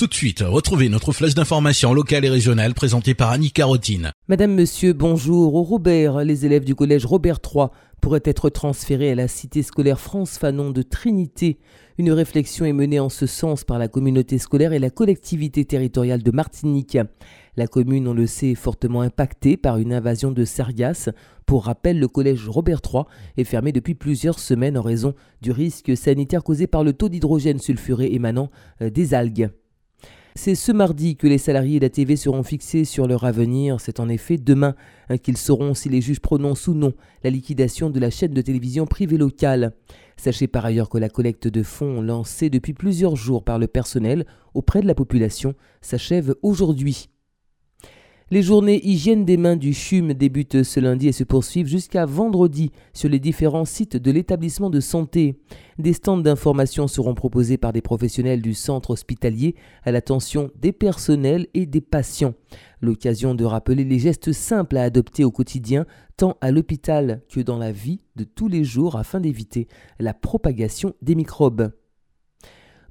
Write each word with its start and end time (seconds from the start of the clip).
Tout 0.00 0.06
de 0.06 0.14
suite, 0.14 0.42
retrouvez 0.42 0.88
notre 0.88 1.12
flèche 1.12 1.34
d'information 1.34 1.92
locale 1.92 2.24
et 2.24 2.30
régionale 2.30 2.72
présentée 2.72 3.12
par 3.12 3.28
Annie 3.28 3.52
Carotine. 3.52 4.12
Madame, 4.28 4.54
Monsieur, 4.54 4.94
bonjour. 4.94 5.54
Au 5.54 5.62
Robert, 5.62 6.24
les 6.24 6.46
élèves 6.46 6.64
du 6.64 6.74
collège 6.74 7.04
Robert 7.04 7.38
III 7.44 7.66
pourraient 8.00 8.22
être 8.24 8.48
transférés 8.48 9.10
à 9.10 9.14
la 9.14 9.28
cité 9.28 9.62
scolaire 9.62 10.00
France 10.00 10.38
Fanon 10.38 10.70
de 10.70 10.80
Trinité. 10.80 11.58
Une 11.98 12.12
réflexion 12.12 12.64
est 12.64 12.72
menée 12.72 12.98
en 12.98 13.10
ce 13.10 13.26
sens 13.26 13.62
par 13.62 13.78
la 13.78 13.88
communauté 13.88 14.38
scolaire 14.38 14.72
et 14.72 14.78
la 14.78 14.88
collectivité 14.88 15.66
territoriale 15.66 16.22
de 16.22 16.30
Martinique. 16.30 16.96
La 17.58 17.66
commune, 17.66 18.08
on 18.08 18.14
le 18.14 18.26
sait, 18.26 18.52
est 18.52 18.54
fortement 18.54 19.02
impactée 19.02 19.58
par 19.58 19.76
une 19.76 19.92
invasion 19.92 20.30
de 20.30 20.46
sargasses. 20.46 21.10
Pour 21.44 21.66
rappel, 21.66 22.00
le 22.00 22.08
collège 22.08 22.48
Robert 22.48 22.80
III 22.90 23.02
est 23.36 23.44
fermé 23.44 23.70
depuis 23.70 23.94
plusieurs 23.94 24.38
semaines 24.38 24.78
en 24.78 24.82
raison 24.82 25.14
du 25.42 25.50
risque 25.50 25.94
sanitaire 25.94 26.42
causé 26.42 26.66
par 26.66 26.84
le 26.84 26.94
taux 26.94 27.10
d'hydrogène 27.10 27.58
sulfuré 27.58 28.14
émanant 28.14 28.50
euh, 28.80 28.88
des 28.88 29.12
algues. 29.12 29.50
C'est 30.42 30.54
ce 30.54 30.72
mardi 30.72 31.16
que 31.16 31.26
les 31.26 31.36
salariés 31.36 31.80
d'ATV 31.80 32.16
seront 32.16 32.42
fixés 32.42 32.86
sur 32.86 33.06
leur 33.06 33.24
avenir. 33.24 33.78
C'est 33.78 34.00
en 34.00 34.08
effet 34.08 34.38
demain 34.38 34.74
hein, 35.10 35.18
qu'ils 35.18 35.36
sauront 35.36 35.74
si 35.74 35.90
les 35.90 36.00
juges 36.00 36.20
prononcent 36.20 36.66
ou 36.66 36.72
non 36.72 36.94
la 37.22 37.28
liquidation 37.28 37.90
de 37.90 38.00
la 38.00 38.08
chaîne 38.08 38.32
de 38.32 38.40
télévision 38.40 38.86
privée 38.86 39.18
locale. 39.18 39.74
Sachez 40.16 40.46
par 40.46 40.64
ailleurs 40.64 40.88
que 40.88 40.96
la 40.96 41.10
collecte 41.10 41.46
de 41.46 41.62
fonds 41.62 42.00
lancée 42.00 42.48
depuis 42.48 42.72
plusieurs 42.72 43.16
jours 43.16 43.44
par 43.44 43.58
le 43.58 43.66
personnel 43.66 44.24
auprès 44.54 44.80
de 44.80 44.86
la 44.86 44.94
population 44.94 45.52
s'achève 45.82 46.34
aujourd'hui. 46.40 47.09
Les 48.32 48.42
journées 48.42 48.80
hygiène 48.86 49.24
des 49.24 49.36
mains 49.36 49.56
du 49.56 49.74
CHUM 49.74 50.14
débutent 50.14 50.62
ce 50.62 50.78
lundi 50.78 51.08
et 51.08 51.12
se 51.12 51.24
poursuivent 51.24 51.66
jusqu'à 51.66 52.06
vendredi 52.06 52.70
sur 52.92 53.08
les 53.08 53.18
différents 53.18 53.64
sites 53.64 53.96
de 53.96 54.12
l'établissement 54.12 54.70
de 54.70 54.78
santé. 54.78 55.34
Des 55.80 55.92
stands 55.92 56.16
d'information 56.16 56.86
seront 56.86 57.14
proposés 57.14 57.58
par 57.58 57.72
des 57.72 57.80
professionnels 57.80 58.40
du 58.40 58.54
centre 58.54 58.90
hospitalier 58.90 59.56
à 59.82 59.90
l'attention 59.90 60.52
des 60.54 60.70
personnels 60.70 61.48
et 61.54 61.66
des 61.66 61.80
patients. 61.80 62.34
L'occasion 62.80 63.34
de 63.34 63.44
rappeler 63.44 63.82
les 63.82 63.98
gestes 63.98 64.30
simples 64.30 64.76
à 64.76 64.84
adopter 64.84 65.24
au 65.24 65.32
quotidien, 65.32 65.84
tant 66.16 66.36
à 66.40 66.52
l'hôpital 66.52 67.22
que 67.28 67.40
dans 67.40 67.58
la 67.58 67.72
vie 67.72 67.98
de 68.14 68.22
tous 68.22 68.46
les 68.46 68.62
jours 68.62 68.94
afin 68.94 69.18
d'éviter 69.18 69.66
la 69.98 70.14
propagation 70.14 70.94
des 71.02 71.16
microbes. 71.16 71.72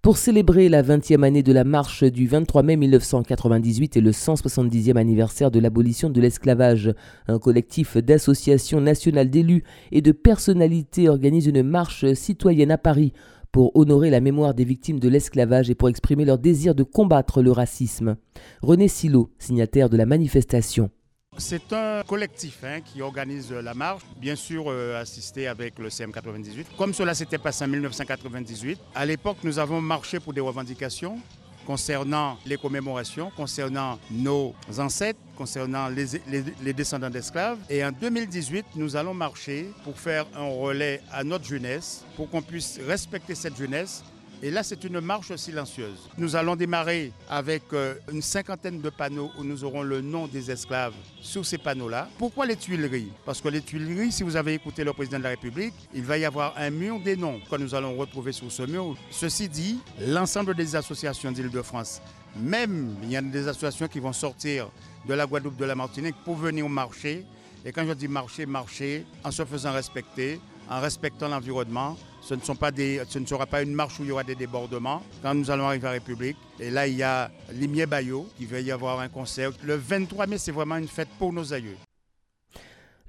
Pour 0.01 0.17
célébrer 0.17 0.69
la 0.69 0.81
20e 0.81 1.25
année 1.25 1.43
de 1.43 1.51
la 1.51 1.65
marche 1.65 2.05
du 2.05 2.25
23 2.25 2.63
mai 2.63 2.77
1998 2.77 3.97
et 3.97 4.01
le 4.01 4.11
170e 4.11 4.95
anniversaire 4.95 5.51
de 5.51 5.59
l'abolition 5.59 6.09
de 6.09 6.21
l'esclavage, 6.21 6.93
un 7.27 7.37
collectif 7.37 7.97
d'associations 7.97 8.79
nationales 8.79 9.29
d'élus 9.29 9.65
et 9.91 10.01
de 10.01 10.13
personnalités 10.13 11.09
organise 11.09 11.47
une 11.47 11.63
marche 11.63 12.13
citoyenne 12.13 12.71
à 12.71 12.77
Paris 12.77 13.11
pour 13.51 13.75
honorer 13.75 14.09
la 14.09 14.21
mémoire 14.21 14.53
des 14.53 14.63
victimes 14.63 15.01
de 15.01 15.09
l'esclavage 15.09 15.69
et 15.69 15.75
pour 15.75 15.89
exprimer 15.89 16.23
leur 16.23 16.37
désir 16.37 16.75
de 16.75 16.83
combattre 16.83 17.41
le 17.41 17.51
racisme. 17.51 18.15
René 18.61 18.87
Silo, 18.87 19.31
signataire 19.37 19.89
de 19.89 19.97
la 19.97 20.05
manifestation. 20.05 20.91
C'est 21.39 21.71
un 21.71 22.03
collectif 22.03 22.63
hein, 22.65 22.81
qui 22.81 23.01
organise 23.01 23.51
la 23.51 23.73
marche, 23.73 24.03
bien 24.17 24.35
sûr 24.35 24.65
euh, 24.67 25.01
assisté 25.01 25.47
avec 25.47 25.79
le 25.79 25.87
CM98. 25.87 26.65
Comme 26.77 26.93
cela 26.93 27.13
s'était 27.15 27.37
passé 27.37 27.63
en 27.63 27.69
1998, 27.69 28.77
à 28.93 29.05
l'époque 29.05 29.37
nous 29.43 29.57
avons 29.57 29.79
marché 29.79 30.19
pour 30.19 30.33
des 30.33 30.41
revendications 30.41 31.17
concernant 31.65 32.37
les 32.45 32.57
commémorations, 32.57 33.31
concernant 33.35 33.99
nos 34.11 34.53
ancêtres, 34.77 35.19
concernant 35.37 35.87
les 35.87 36.73
descendants 36.73 37.09
d'esclaves. 37.09 37.59
Et 37.69 37.85
en 37.85 37.91
2018, 37.91 38.65
nous 38.75 38.95
allons 38.95 39.13
marcher 39.13 39.69
pour 39.83 39.97
faire 39.97 40.25
un 40.35 40.47
relais 40.49 41.01
à 41.11 41.23
notre 41.23 41.45
jeunesse, 41.45 42.03
pour 42.15 42.29
qu'on 42.29 42.41
puisse 42.41 42.79
respecter 42.85 43.35
cette 43.35 43.55
jeunesse 43.55 44.03
et 44.41 44.51
là, 44.51 44.63
c'est 44.63 44.83
une 44.85 45.01
marche 45.01 45.35
silencieuse. 45.35 46.09
Nous 46.17 46.35
allons 46.35 46.55
démarrer 46.55 47.11
avec 47.29 47.63
euh, 47.73 47.95
une 48.11 48.21
cinquantaine 48.21 48.79
de 48.79 48.89
panneaux 48.89 49.31
où 49.37 49.43
nous 49.43 49.65
aurons 49.65 49.81
le 49.83 49.99
nom 49.99 50.27
des 50.27 50.49
esclaves 50.49 50.93
sur 51.21 51.45
ces 51.45 51.57
panneaux-là. 51.57 52.07
Pourquoi 52.17 52.45
les 52.45 52.55
Tuileries? 52.55 53.11
Parce 53.25 53.41
que 53.41 53.49
les 53.49 53.61
Tuileries, 53.61 54.13
si 54.13 54.23
vous 54.23 54.37
avez 54.37 54.53
écouté 54.53 54.85
le 54.85 54.93
président 54.93 55.17
de 55.17 55.23
la 55.23 55.29
République, 55.29 55.73
il 55.93 56.03
va 56.03 56.17
y 56.17 56.23
avoir 56.23 56.53
un 56.57 56.69
mur 56.69 57.01
des 57.01 57.17
noms 57.17 57.41
que 57.49 57.55
nous 57.57 57.75
allons 57.75 57.97
retrouver 57.97 58.31
sur 58.31 58.49
ce 58.49 58.63
mur. 58.63 58.95
Ceci 59.11 59.49
dit, 59.49 59.79
l'ensemble 60.07 60.55
des 60.55 60.73
associations 60.75 61.31
d'Île-de-France, 61.33 62.01
même 62.37 62.95
il 63.03 63.11
y 63.11 63.17
a 63.17 63.21
des 63.21 63.47
associations 63.47 63.87
qui 63.89 63.99
vont 63.99 64.13
sortir 64.13 64.69
de 65.05 65.13
la 65.13 65.25
Guadeloupe, 65.25 65.57
de 65.57 65.65
la 65.65 65.75
Martinique 65.75 66.15
pour 66.23 66.35
venir 66.37 66.67
marcher. 66.69 67.25
Et 67.65 67.73
quand 67.73 67.85
je 67.85 67.91
dis 67.93 68.07
marcher, 68.07 68.45
marcher 68.45 69.05
en 69.21 69.31
se 69.31 69.43
faisant 69.43 69.73
respecter, 69.73 70.39
en 70.69 70.79
respectant 70.79 71.27
l'environnement. 71.27 71.97
Ce 72.21 72.35
ne, 72.35 73.25
sera 73.25 73.45
pas 73.45 73.61
une 73.61 73.73
marche 73.73 73.99
où 73.99 74.03
il 74.03 74.09
y 74.09 74.11
aura 74.11 74.23
des 74.23 74.35
débordements. 74.35 75.01
Quand 75.23 75.33
nous 75.33 75.49
allons 75.49 75.65
arriver 75.65 75.87
à 75.87 75.91
République, 75.91 76.37
et 76.59 76.69
là 76.69 76.87
il 76.87 76.95
y 76.95 77.03
a 77.03 77.31
Limier 77.53 77.85
Bayot, 77.85 78.27
qui 78.37 78.45
va 78.45 78.59
y 78.59 78.71
avoir 78.71 78.99
un 78.99 79.07
concert. 79.07 79.51
Le 79.63 79.75
23 79.75 80.27
mai, 80.27 80.37
c'est 80.37 80.51
vraiment 80.51 80.77
une 80.77 80.87
fête 80.87 81.09
pour 81.17 81.33
nos 81.33 81.53
aïeux. 81.53 81.77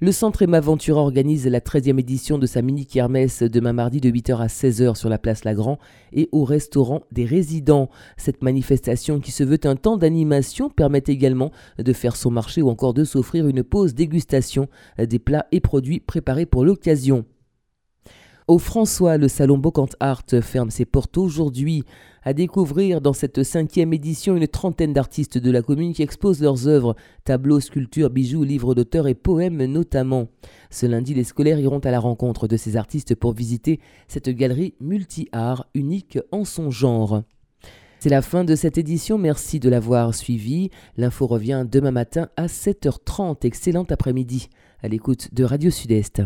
Le 0.03 0.11
Centre 0.11 0.41
Emma 0.41 0.61
organise 0.65 1.45
la 1.45 1.59
13e 1.59 1.99
édition 1.99 2.39
de 2.39 2.47
sa 2.47 2.63
mini-kermesse 2.63 3.43
demain 3.43 3.73
mardi 3.73 4.01
de 4.01 4.09
8h 4.09 4.37
à 4.37 4.47
16h 4.47 4.95
sur 4.95 5.09
la 5.09 5.19
place 5.19 5.43
Lagrand 5.43 5.77
et 6.11 6.27
au 6.31 6.43
restaurant 6.43 7.03
des 7.11 7.25
résidents. 7.25 7.87
Cette 8.17 8.41
manifestation 8.41 9.19
qui 9.19 9.29
se 9.29 9.43
veut 9.43 9.59
un 9.65 9.75
temps 9.75 9.97
d'animation 9.97 10.71
permet 10.71 11.03
également 11.05 11.51
de 11.77 11.93
faire 11.93 12.15
son 12.15 12.31
marché 12.31 12.63
ou 12.63 12.69
encore 12.69 12.95
de 12.95 13.03
s'offrir 13.03 13.47
une 13.47 13.63
pause 13.63 13.93
dégustation 13.93 14.69
des 14.97 15.19
plats 15.19 15.45
et 15.51 15.59
produits 15.59 15.99
préparés 15.99 16.47
pour 16.47 16.65
l'occasion. 16.65 17.25
Au 18.47 18.57
François, 18.57 19.17
le 19.17 19.27
salon 19.27 19.57
Bocant 19.57 19.89
Art 19.99 20.23
ferme 20.41 20.71
ses 20.71 20.85
portes 20.85 21.17
aujourd'hui. 21.17 21.83
À 22.23 22.33
découvrir 22.33 23.01
dans 23.01 23.13
cette 23.13 23.43
cinquième 23.43 23.93
édition 23.93 24.35
une 24.35 24.47
trentaine 24.47 24.93
d'artistes 24.93 25.37
de 25.37 25.51
la 25.51 25.61
commune 25.61 25.93
qui 25.93 26.03
exposent 26.03 26.41
leurs 26.41 26.67
œuvres, 26.67 26.95
tableaux, 27.23 27.59
sculptures, 27.59 28.09
bijoux, 28.09 28.43
livres 28.43 28.75
d'auteurs 28.75 29.07
et 29.07 29.15
poèmes 29.15 29.63
notamment. 29.65 30.27
Ce 30.69 30.85
lundi, 30.85 31.13
les 31.13 31.23
scolaires 31.23 31.59
iront 31.59 31.79
à 31.79 31.91
la 31.91 31.99
rencontre 31.99 32.47
de 32.47 32.57
ces 32.57 32.77
artistes 32.77 33.15
pour 33.15 33.33
visiter 33.33 33.79
cette 34.07 34.29
galerie 34.29 34.75
multi-art 34.79 35.67
unique 35.73 36.19
en 36.31 36.45
son 36.45 36.69
genre. 36.69 37.23
C'est 37.99 38.09
la 38.09 38.23
fin 38.23 38.43
de 38.43 38.55
cette 38.55 38.79
édition, 38.79 39.19
merci 39.19 39.59
de 39.59 39.69
l'avoir 39.69 40.15
suivi. 40.15 40.71
L'info 40.97 41.27
revient 41.27 41.65
demain 41.71 41.91
matin 41.91 42.29
à 42.35 42.47
7h30. 42.47 43.45
Excellent 43.45 43.85
après-midi 43.89 44.49
à 44.81 44.87
l'écoute 44.87 45.33
de 45.33 45.43
Radio 45.43 45.69
Sud-Est. 45.69 46.23